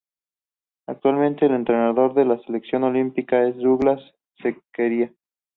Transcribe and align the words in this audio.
Actualmente 0.87 1.45
el 1.45 1.51
entrenador 1.53 2.15
de 2.15 2.25
la 2.25 2.39
Selección 2.39 2.83
Olímpica 2.83 3.47
es 3.47 3.55
Douglas 3.59 4.01
Sequeira. 4.41 5.11